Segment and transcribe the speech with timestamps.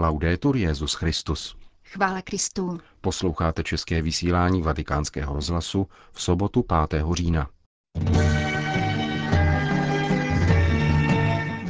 [0.00, 1.56] Laudetur Jezus Christus.
[1.84, 2.78] Chvála Kristu.
[3.00, 7.04] Posloucháte české vysílání Vatikánského rozhlasu v sobotu 5.
[7.12, 7.48] října.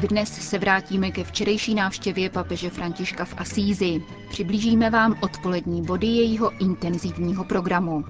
[0.08, 4.04] Dnes se vrátíme ke včerejší návštěvě papeže Františka v Asízi.
[4.30, 8.04] Přiblížíme vám odpolední body jejího intenzivního programu.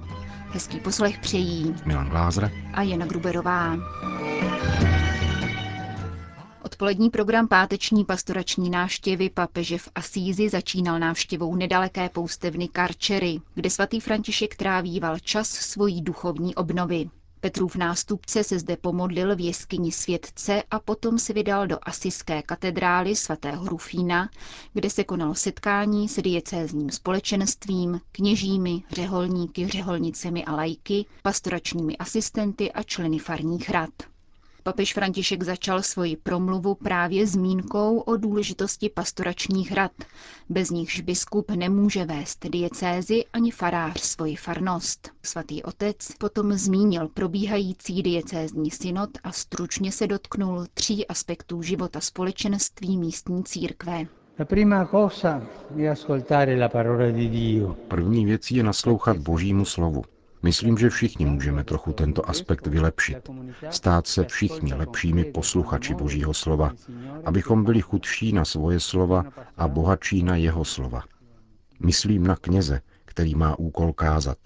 [0.50, 3.76] Hezký poslech přejí Milan Glázer a Jana Gruberová.
[6.78, 14.00] Odpolední program páteční pastorační návštěvy papeže v Asízi začínal návštěvou nedaleké poustevny Karčery, kde svatý
[14.00, 17.10] František trávíval čas svojí duchovní obnovy.
[17.40, 23.16] Petrův nástupce se zde pomodlil v jeskyni světce a potom se vydal do asijské katedrály
[23.16, 24.30] svatého Rufína,
[24.72, 32.82] kde se konalo setkání s diecézním společenstvím, kněžími, řeholníky, řeholnicemi a lajky, pastoračními asistenty a
[32.82, 33.90] členy farních rad.
[34.68, 39.92] Papež František začal svoji promluvu právě zmínkou o důležitosti pastoračních rad.
[40.48, 45.10] Bez nichž biskup nemůže vést diecézi ani farář svoji farnost.
[45.22, 52.98] Svatý otec potom zmínil probíhající diecézní synod a stručně se dotknul tří aspektů života společenství
[52.98, 54.04] místní církve.
[57.88, 60.04] První věcí je naslouchat Božímu slovu.
[60.42, 63.30] Myslím, že všichni můžeme trochu tento aspekt vylepšit.
[63.70, 66.72] Stát se všichni lepšími posluchači Božího slova,
[67.24, 69.24] abychom byli chudší na svoje slova
[69.56, 71.02] a bohatší na jeho slova.
[71.80, 74.38] Myslím na kněze, který má úkol kázat.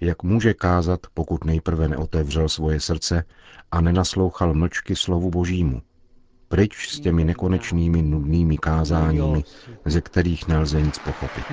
[0.00, 3.24] Jak může kázat, pokud nejprve neotevřel svoje srdce
[3.70, 5.82] a nenaslouchal mlčky slovu Božímu?
[6.48, 9.44] Pryč s těmi nekonečnými nudnými kázáními,
[9.84, 11.44] ze kterých nelze nic pochopit.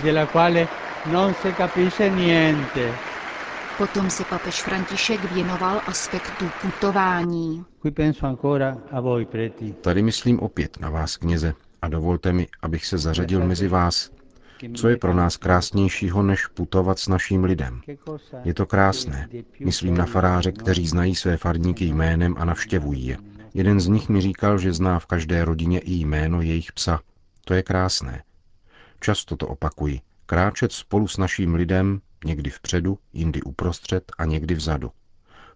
[3.78, 7.66] Potom se papež František věnoval aspektu putování.
[9.82, 14.12] Tady myslím opět na vás, kněze, a dovolte mi, abych se zařadil mezi vás.
[14.76, 17.82] Co je pro nás krásnějšího, než putovat s naším lidem?
[18.44, 19.28] Je to krásné.
[19.60, 23.18] Myslím na faráře, kteří znají své farníky jménem a navštěvují je.
[23.54, 27.00] Jeden z nich mi říkal, že zná v každé rodině i jméno jejich psa.
[27.46, 28.24] To je krásné.
[29.00, 30.00] Často to opakuji.
[30.26, 34.92] Kráčet spolu s naším lidem, někdy vpředu, jindy uprostřed a někdy vzadu.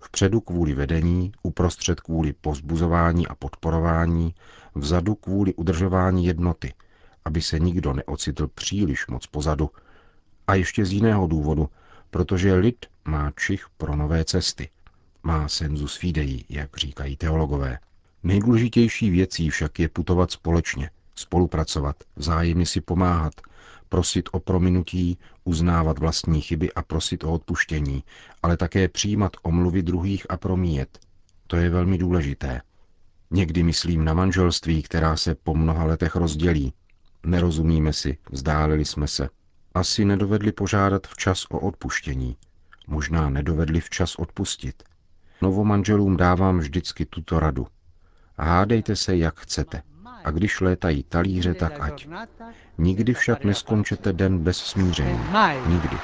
[0.02, 4.36] Vpředu kvůli vedení, uprostřed kvůli pozbuzování a podporování,
[4.76, 6.74] vzadu kvůli udržování jednoty,
[7.26, 9.70] aby se nikdo neocitl příliš moc pozadu.
[10.48, 11.70] A ještě z jiného důvodu,
[12.10, 14.70] protože lid má čich pro nové cesty.
[15.24, 17.80] Má senzus fidei, jak říkají teologové.
[18.24, 20.90] Nejdůležitější věcí však je putovat společně,
[21.22, 23.34] spolupracovat, vzájemně si pomáhat,
[23.90, 28.04] prosit o prominutí, uznávat vlastní chyby a prosit o odpuštění,
[28.44, 31.00] ale také přijímat omluvy druhých a promíjet.
[31.48, 32.62] To je velmi důležité.
[33.32, 36.74] Někdy myslím na manželství, která se po mnoha letech rozdělí.
[37.26, 39.30] Nerozumíme si, vzdálili jsme se.
[39.74, 42.38] Asi nedovedli požádat včas o odpuštění.
[42.88, 44.84] Možná nedovedli včas odpustit.
[45.42, 47.68] Novomanželům dávám vždycky tuto radu.
[48.38, 49.82] Hádejte se, jak chcete.
[50.24, 52.08] A když létají talíře, tak ať.
[52.78, 55.20] Nikdy však neskončete den bez smíření.
[55.68, 55.98] Nikdy.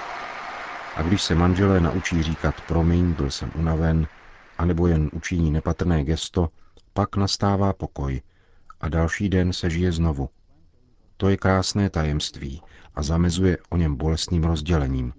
[0.96, 4.08] A když se manželé naučí říkat promiň, byl jsem unaven,
[4.58, 6.50] anebo jen učiní nepatrné gesto,
[6.94, 8.22] pak nastává pokoj
[8.82, 10.30] a další den se žije znovu.
[11.18, 12.62] To je krásné tajemství
[12.96, 15.14] a zamezuje o něm bolestným rozdělením.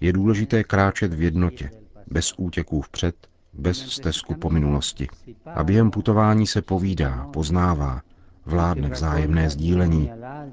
[0.00, 1.70] Je důležité kráčet v jednotě,
[2.06, 3.28] bez útěků vpřed,
[3.58, 5.08] bez stezku po minulosti.
[5.54, 8.02] A během putování se povídá, poznává,
[8.46, 10.10] vládne vzájemné sdílení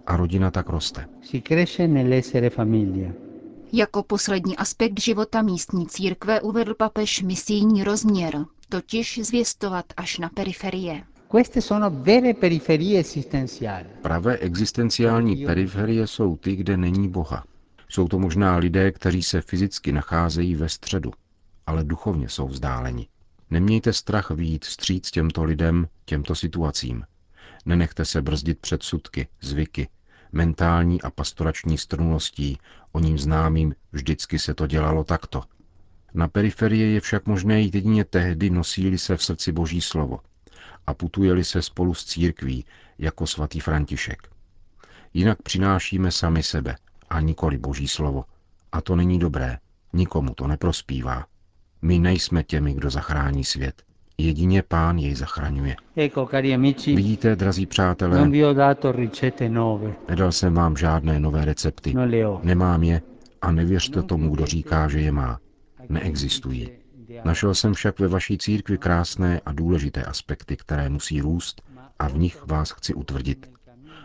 [0.08, 1.06] a rodina tak roste.
[3.74, 11.04] Jako poslední aspekt života místní církve uvedl papež misijní rozměr, totiž zvěstovat až na periferie.
[14.02, 17.44] Pravé existenciální periferie jsou ty, kde není Boha.
[17.90, 21.12] Jsou to možná lidé, kteří se fyzicky nacházejí ve středu,
[21.72, 23.08] ale duchovně jsou vzdáleni.
[23.50, 27.04] Nemějte strach výjít vstříc těmto lidem, těmto situacím.
[27.66, 29.88] Nenechte se brzdit předsudky, zvyky,
[30.32, 32.58] mentální a pastorační strnulostí,
[32.92, 35.44] o ním známým vždycky se to dělalo takto.
[36.14, 40.20] Na periferie je však možné jít jedině tehdy, nosí se v srdci Boží slovo
[40.88, 42.66] a putuje se spolu s církví,
[43.00, 44.28] jako svatý František.
[45.14, 46.76] Jinak přinášíme sami sebe
[47.10, 48.26] a nikoli Boží slovo.
[48.72, 49.58] A to není dobré,
[49.94, 51.26] nikomu to neprospívá.
[51.82, 53.84] My nejsme těmi, kdo zachrání svět.
[54.18, 55.76] Jedině pán jej zachraňuje.
[56.96, 58.30] Vidíte, drazí přátelé,
[60.10, 61.94] nedal jsem vám žádné nové recepty.
[62.44, 63.02] Nemám je
[63.42, 65.40] a nevěřte tomu, kdo říká, že je má.
[65.90, 66.70] Neexistují.
[67.26, 71.62] Našel jsem však ve vaší církvi krásné a důležité aspekty, které musí růst
[72.00, 73.50] a v nich vás chci utvrdit.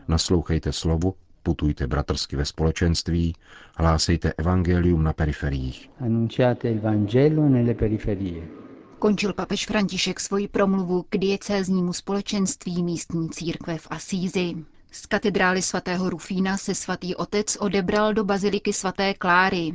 [0.08, 1.14] Naslouchejte slovu,
[1.46, 3.34] putujte bratrsky ve společenství,
[3.76, 5.90] hlásejte evangelium na periferiích.
[6.00, 8.42] Annunciate il Vangelo nelle periferie.
[8.98, 14.54] Končil papež František svoji promluvu k diecéznímu společenství místní církve v Asízi.
[14.92, 19.72] Z katedrály svatého Rufína se svatý otec odebral do baziliky svaté Kláry.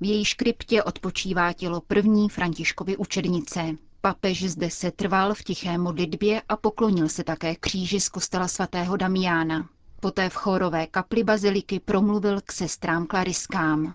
[0.00, 3.60] V její škryptě odpočívá tělo první Františkovy učednice.
[4.00, 8.96] Papež zde se trval v tiché modlitbě a poklonil se také kříži z kostela svatého
[8.96, 9.68] Damiána.
[10.04, 13.94] Poté v chórové kapli baziliky promluvil k sestrám klariskám.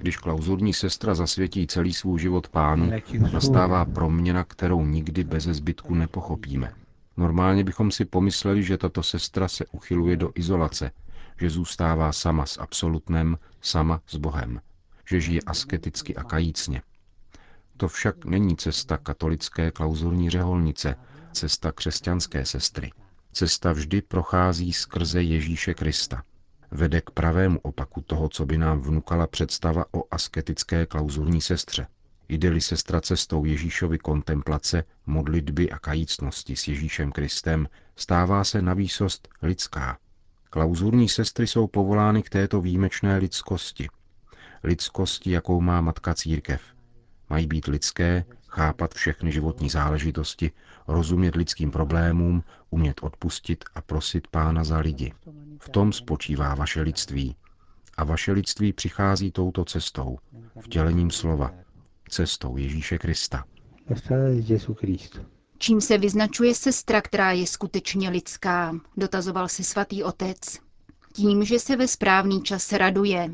[0.00, 2.90] Když klauzurní sestra zasvětí celý svůj život pánu,
[3.32, 6.72] nastává proměna, kterou nikdy bez zbytku nepochopíme.
[7.16, 10.90] Normálně bychom si pomysleli, že tato sestra se uchyluje do izolace,
[11.40, 14.60] že zůstává sama s absolutnem, sama s Bohem,
[15.08, 16.82] že žije asketicky a kajícně.
[17.76, 20.96] To však není cesta katolické klauzurní řeholnice,
[21.32, 22.92] cesta křesťanské sestry.
[23.32, 26.22] Cesta vždy prochází skrze Ježíše Krista.
[26.70, 31.86] Vede k pravému opaku toho, co by nám vnukala představa o asketické klauzurní sestře.
[32.28, 39.28] Jde-li sestra cestou Ježíšovy kontemplace, modlitby a kajícnosti s Ježíšem Kristem, stává se na výsost
[39.42, 39.98] lidská.
[40.50, 43.88] Klauzurní sestry jsou povolány k této výjimečné lidskosti.
[44.64, 46.62] Lidskosti, jakou má matka církev.
[47.32, 50.50] Mají být lidské, chápat všechny životní záležitosti,
[50.88, 55.12] rozumět lidským problémům, umět odpustit a prosit pána za lidi.
[55.58, 57.36] V tom spočívá vaše lidství.
[57.96, 60.18] A vaše lidství přichází touto cestou,
[60.60, 61.54] vtělením slova,
[62.08, 63.44] cestou Ježíše Krista.
[65.58, 70.38] Čím se vyznačuje sestra, která je skutečně lidská, dotazoval si svatý otec.
[71.12, 73.30] Tím, že se ve správný čas raduje.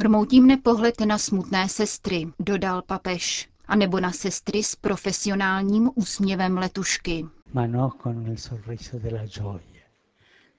[0.00, 6.58] Rmoutí mne pohled na smutné sestry, dodal papež, a nebo na sestry s profesionálním úsměvem
[6.58, 7.24] letušky.
[7.52, 9.82] ma no con il sorriso della gioia,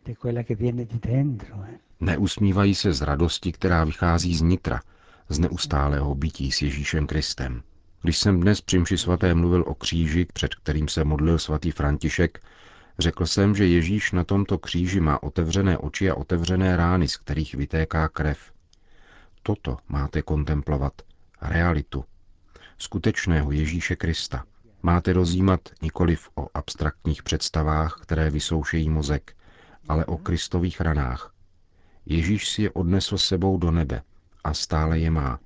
[0.06, 1.56] di quella che viene di dentro.
[1.64, 1.78] eh.
[2.00, 4.82] Neusmívají se z radosti, která vychází z nitra,
[5.30, 7.62] z neustálého bytí s Ježíšem Kristem.
[8.02, 12.42] Když jsem dnes při mši svaté mluvil o kříži, před kterým se modlil svatý František,
[13.00, 17.56] řekl jsem, že Ježíš na tomto kříži má otevřené oči a otevřené rány, z kterých
[17.56, 18.40] vytéká krev.
[19.48, 21.02] Toto máte kontemplovat,
[21.42, 22.06] realitu,
[22.78, 24.44] skutečného Ježíše Krista.
[24.84, 29.36] Máte rozjímat nikoliv o abstraktních představách, které vysoušejí mozek,
[29.88, 31.34] ale o Kristových ranách.
[32.06, 34.02] Ježíš si je odnesl sebou do nebe
[34.44, 35.40] a stále je má.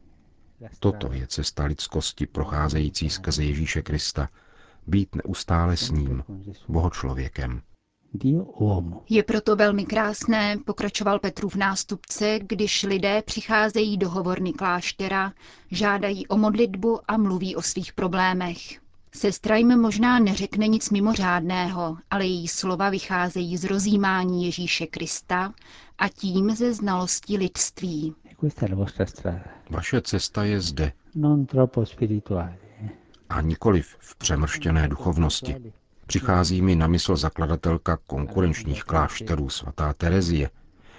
[0.79, 4.29] Toto je cesta lidskosti procházející skrze Ježíše Krista,
[4.87, 6.23] být neustále s ním,
[6.67, 7.61] bohočlověkem.
[9.09, 15.33] Je proto velmi krásné, pokračoval Petrův nástupce, když lidé přicházejí do hovorny kláštera,
[15.71, 18.57] žádají o modlitbu a mluví o svých problémech.
[19.15, 25.53] Sestra jim možná neřekne nic mimořádného, ale její slova vycházejí z rozjímání Ježíše Krista
[25.97, 28.15] a tím ze znalosti lidství.
[28.29, 28.75] E
[29.69, 32.57] Vaše cesta je zde non troppo spirituale.
[33.29, 35.71] a nikoliv v přemrštěné duchovnosti.
[36.11, 40.49] Přichází mi na mysl zakladatelka konkurenčních klášterů svatá Terezie.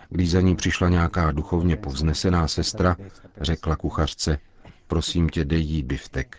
[0.08, 2.96] Když za ní přišla nějaká duchovně povznesená sestra,
[3.40, 4.38] řekla kuchařce,
[4.86, 6.38] prosím tě, dej jí biftek.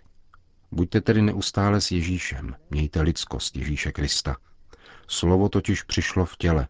[0.71, 4.35] Buďte tedy neustále s Ježíšem, mějte lidskost Ježíše Krista.
[5.07, 6.67] Slovo totiž přišlo v těle.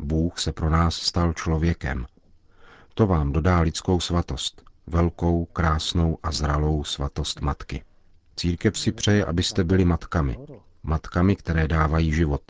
[0.00, 2.06] Bůh se pro nás stal člověkem.
[2.94, 7.84] To vám dodá lidskou svatost, velkou, krásnou a zralou svatost matky.
[8.36, 10.38] Církev si přeje, abyste byli matkami.
[10.82, 12.42] Matkami, které dávají život.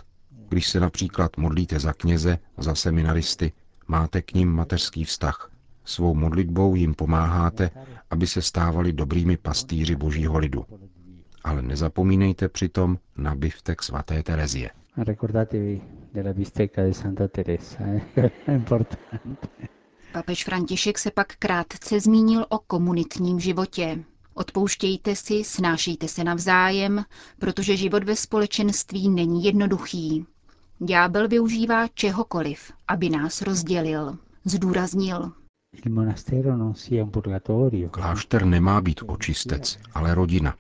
[0.49, 3.53] Když se například modlíte za kněze, za seminaristy,
[3.89, 5.51] máte k ním mateřský vztah.
[5.85, 7.71] Svou modlitbou jim pomáháte,
[8.11, 10.65] aby se stávali dobrými pastýři božího lidu.
[11.45, 14.71] Ale nezapomínejte přitom na biftek svaté Terezie.
[14.97, 18.03] Ma ricordatevi della bistecca di Santa Teresa, eh?
[18.47, 19.49] è importante.
[20.12, 24.05] Papež František se pak krátce zmínil o komunitním životě.
[24.35, 27.05] Odpouštějte si, snášejte se navzájem,
[27.39, 30.27] protože život ve společenství není jednoduchý.
[30.79, 34.19] Ďábel využívá čehokoliv, aby nás rozdělil.
[34.45, 35.33] Zdůraznil.
[35.85, 40.55] Il monastero non sia un purgatorio, Klášter nemá být očistec, ale rodina.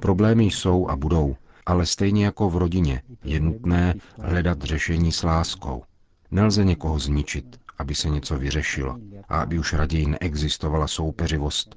[0.00, 5.82] Problémy jsou a budou, ale stejně jako v rodině je nutné hledat řešení s láskou.
[6.30, 11.76] Nelze někoho zničit, aby se něco vyřešilo a aby už raději neexistovala soupeřivost.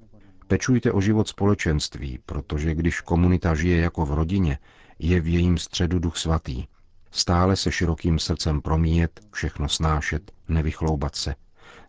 [0.52, 4.60] Pečujte o život společenství, protože když komunita žije jako v rodině,
[5.00, 6.66] je v jejím středu duch svatý.
[7.12, 11.36] Stále se širokým srdcem promíjet, všechno snášet, nevychloubat se,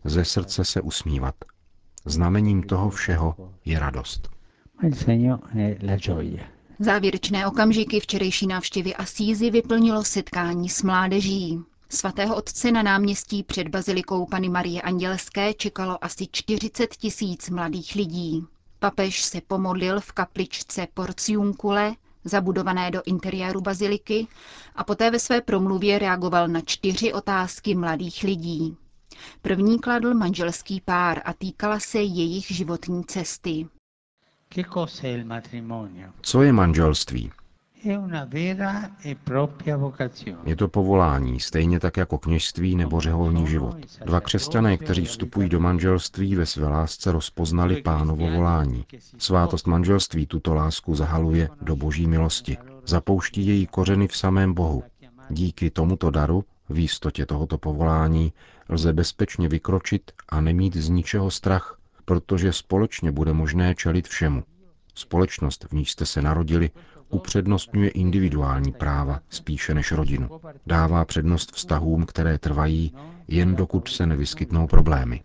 [0.05, 1.35] ze srdce se usmívat.
[2.05, 4.29] Znamením toho všeho je radost.
[4.83, 6.45] ma il segno è la gioia.
[6.79, 11.61] Závěrečné okamžiky včerejší návštěvy Asízy vyplnilo setkání s mládeží.
[11.89, 18.47] Svatého otce na náměstí před bazilikou Pany Marie Andělské čekalo asi 40 tisíc mladých lidí.
[18.83, 24.27] Papež se pomodlil v kapličce Porciuncule, zabudované do interiéru baziliky,
[24.77, 28.77] a poté ve své promluvě reagoval na čtyři otázky mladých lidí.
[29.43, 33.69] První kladl manželský pár a týkala se jejich životní cesty.
[36.23, 37.33] Co je manželství?
[37.85, 39.17] E.
[40.45, 43.77] Je to povolání, stejně tak jako kněžství nebo řeholní život.
[44.05, 48.85] Dva křesťané, kteří vstupují do manželství, ve své lásce rozpoznali pánovo volání.
[49.19, 52.57] Svátost manželství tuto lásku zahaluje do boží milosti.
[52.87, 54.83] Zapouští její kořeny v samém Bohu.
[55.31, 58.33] Díky tomuto daru, v jistotě tohoto povolání,
[58.69, 64.43] lze bezpečně vykročit a nemít z ničeho strach, protože společně bude možné čelit všemu.
[64.95, 66.71] Společnost, v níž jste se narodili,
[67.09, 70.29] upřednostňuje individuální práva spíše než rodinu.
[70.67, 72.95] Dává přednost vztahům, které trvají,
[73.29, 75.23] jen dokud se nevyskytnou problémy.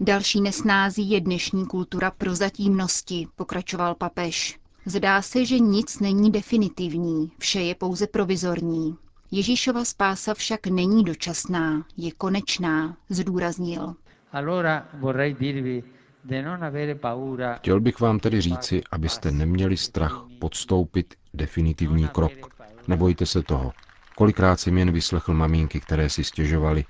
[0.00, 4.58] Další nesnází je dnešní kultura prozatímnosti, pokračoval papež.
[4.86, 8.96] Zdá se, že nic není definitivní, vše je pouze provizorní.
[9.30, 13.94] Ježíšova spása však není dočasná, je konečná, zdůraznil.
[17.56, 22.32] Chtěl bych vám tedy říci, abyste neměli strach podstoupit definitivní krok.
[22.88, 23.72] Nebojte se toho.
[24.16, 26.84] Kolikrát jsem jen vyslechl maminky, které si stěžovaly,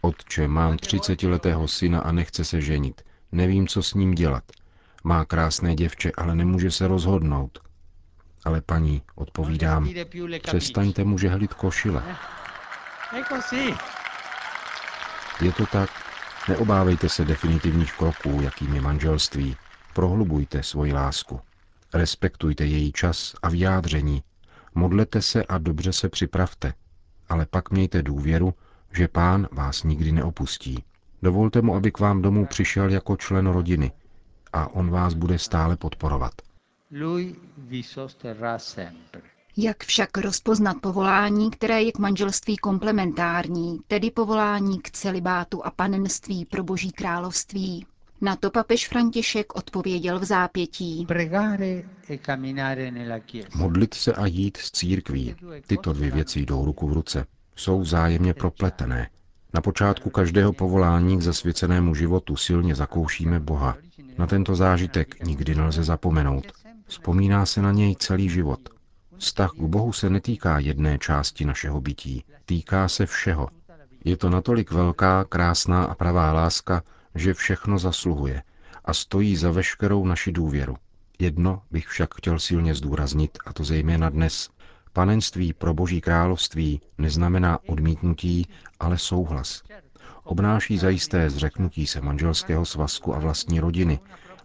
[0.00, 3.02] Otče, mám třicetiletého syna a nechce se ženit.
[3.32, 4.44] Nevím, co s ním dělat.
[5.04, 7.58] Má krásné děvče, ale nemůže se rozhodnout.
[8.44, 9.88] Ale paní, odpovídám,
[10.42, 12.16] přestaňte mu žehlit košile.
[15.42, 15.90] Je to tak,
[16.48, 19.56] Neobávejte se definitivních kroků, jakým je manželství.
[19.94, 21.40] Prohlubujte svoji lásku.
[21.94, 24.22] Respektujte její čas a vyjádření.
[24.74, 26.74] Modlete se a dobře se připravte.
[27.28, 28.54] Ale pak mějte důvěru,
[28.92, 30.84] že pán vás nikdy neopustí.
[31.22, 33.92] Dovolte mu, aby k vám domů přišel jako člen rodiny
[34.52, 36.32] a on vás bude stále podporovat.
[36.90, 39.20] Lui vi sosterrà sempre.
[39.56, 46.44] Jak však rozpoznat povolání, které je k manželství komplementární, tedy povolání k celibátu a panenství
[46.44, 47.86] pro boží království?
[48.20, 51.06] Na to papež František odpověděl v zápětí.
[53.54, 55.36] Modlit se a jít z církví.
[55.66, 57.26] Tyto dvě věci jdou ruku v ruce.
[57.56, 59.08] Jsou vzájemně propletené.
[59.54, 63.76] Na počátku každého povolání k zasvěcenému životu silně zakoušíme Boha.
[64.18, 66.52] Na tento zážitek nikdy nelze zapomenout.
[66.86, 68.60] Vzpomíná se na něj celý život.
[69.22, 73.48] Vztah k Bohu se netýká jedné části našeho bytí, týká se všeho.
[74.04, 76.82] Je to natolik velká, krásná a pravá láska,
[77.14, 78.42] že všechno zasluhuje
[78.84, 80.76] a stojí za veškerou naši důvěru.
[81.18, 84.50] Jedno bych však chtěl silně zdůraznit, a to zejména dnes.
[84.92, 88.46] Panenství pro Boží království neznamená odmítnutí,
[88.80, 89.62] ale souhlas.
[90.24, 94.00] Obnáší zajisté zřeknutí se manželského svazku a vlastní rodiny,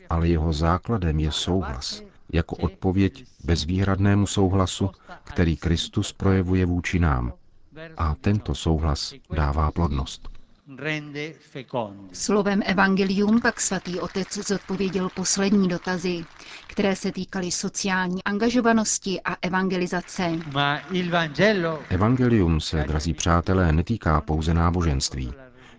[0.09, 2.03] ale jeho základem je souhlas
[2.33, 4.89] jako odpověď bezvýhradnému souhlasu,
[5.23, 7.33] který Kristus projevuje vůči nám.
[7.97, 10.29] A tento souhlas dává plodnost.
[12.13, 16.25] Slovem Evangelium pak svatý otec zodpověděl poslední dotazy,
[16.67, 20.31] které se týkaly sociální angažovanosti a evangelizace.
[21.89, 25.33] Evangelium se, drazí přátelé, netýká pouze náboženství.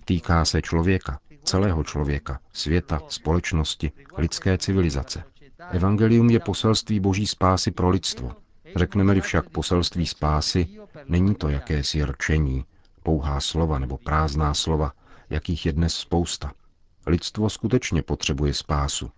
[0.04, 5.24] Týká se člověka, celého člověka, světa, společnosti, lidské civilizace.
[5.70, 8.32] Evangelium je poselství boží spásy pro lidstvo.
[8.76, 10.68] Řekneme-li však poselství spásy,
[11.08, 12.64] není to jakési rčení,
[13.02, 14.92] pouhá slova nebo prázdná slova,
[15.30, 16.52] jakých je dnes spousta.
[17.06, 19.10] Lidstvo skutečně potřebuje spásu.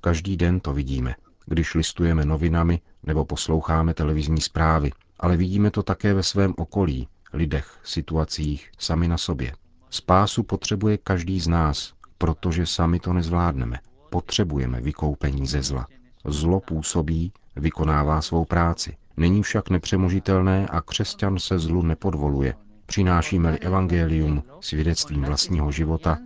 [0.00, 1.14] Každý den to vidíme,
[1.46, 7.78] když listujeme novinami nebo posloucháme televizní zprávy, ale vidíme to také ve svém okolí, lidech,
[7.84, 9.52] situacích, sami na sobě.
[9.90, 13.78] Spásu potřebuje každý z nás, protože sami to nezvládneme.
[14.12, 15.86] Potřebujeme vykoupení ze zla.
[16.24, 18.96] Zlo působí, vykonává svou práci.
[19.16, 22.54] Není však nepřemožitelné a křesťan se zlu nepodvoluje.
[22.86, 26.18] Přinášíme-li evangelium svědectvím vlastního života,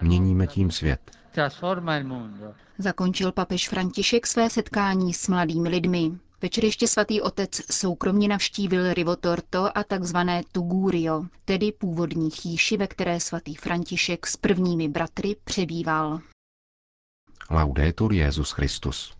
[0.00, 1.00] měníme tím svět.
[2.78, 6.12] Zakončil papež František své setkání s mladými lidmi.
[6.42, 13.20] Večer ještě svatý otec soukromně navštívil Rivotorto a takzvané Tugurio, tedy původní chýši, ve které
[13.20, 16.20] svatý František s prvními bratry přebýval.
[17.50, 19.12] Laudetur Jezus Christus.